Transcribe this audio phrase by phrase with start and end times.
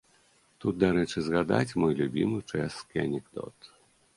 [0.63, 3.71] Тут дарэчы згадаць мой любімы чэшскі анекдот.